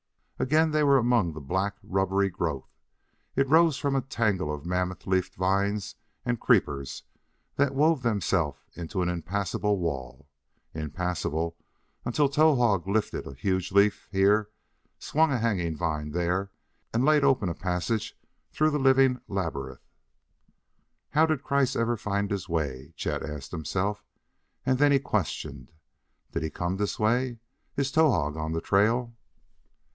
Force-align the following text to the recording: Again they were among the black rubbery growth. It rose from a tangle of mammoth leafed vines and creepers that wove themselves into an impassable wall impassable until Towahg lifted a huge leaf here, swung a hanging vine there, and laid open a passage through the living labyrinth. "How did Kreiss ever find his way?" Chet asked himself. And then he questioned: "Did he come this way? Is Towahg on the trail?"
Again 0.39 0.71
they 0.71 0.83
were 0.83 0.97
among 0.97 1.33
the 1.33 1.39
black 1.39 1.75
rubbery 1.83 2.31
growth. 2.31 2.73
It 3.35 3.47
rose 3.47 3.77
from 3.77 3.95
a 3.95 4.01
tangle 4.01 4.51
of 4.51 4.65
mammoth 4.65 5.05
leafed 5.05 5.35
vines 5.35 5.93
and 6.25 6.39
creepers 6.39 7.03
that 7.57 7.75
wove 7.75 8.01
themselves 8.01 8.57
into 8.73 9.03
an 9.03 9.09
impassable 9.09 9.77
wall 9.77 10.27
impassable 10.73 11.55
until 12.03 12.27
Towahg 12.27 12.87
lifted 12.87 13.27
a 13.27 13.35
huge 13.35 13.71
leaf 13.71 14.09
here, 14.11 14.49
swung 14.97 15.31
a 15.31 15.37
hanging 15.37 15.77
vine 15.77 16.09
there, 16.09 16.49
and 16.91 17.05
laid 17.05 17.23
open 17.23 17.47
a 17.47 17.53
passage 17.53 18.15
through 18.51 18.71
the 18.71 18.79
living 18.79 19.21
labyrinth. 19.27 19.85
"How 21.11 21.27
did 21.27 21.43
Kreiss 21.43 21.75
ever 21.75 21.95
find 21.95 22.31
his 22.31 22.49
way?" 22.49 22.95
Chet 22.97 23.21
asked 23.21 23.51
himself. 23.51 24.03
And 24.65 24.79
then 24.79 24.91
he 24.91 24.97
questioned: 24.99 25.71
"Did 26.31 26.41
he 26.41 26.49
come 26.49 26.77
this 26.77 26.97
way? 26.97 27.37
Is 27.77 27.91
Towahg 27.91 28.35
on 28.35 28.53
the 28.53 28.61
trail?" 28.61 29.15